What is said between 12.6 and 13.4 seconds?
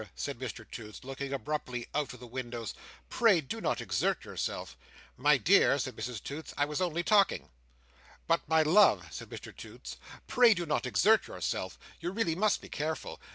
be careful.